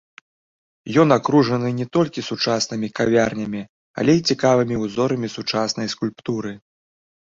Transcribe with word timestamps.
Ён 1.03 1.09
акружаны 1.17 1.69
не 1.79 1.85
толькі 1.97 2.23
сучаснымі 2.29 2.87
кавярнямі, 2.99 3.61
але 4.03 4.11
і 4.21 4.25
цікавымі 4.33 4.75
ўзорамі 4.85 5.27
сучаснай 5.39 5.87
скульптуры. 5.97 6.51